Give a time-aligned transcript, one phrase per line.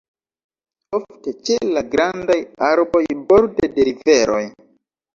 [0.99, 2.39] Ofte ĉe la grandaj
[2.73, 4.45] arboj borde de riveroj.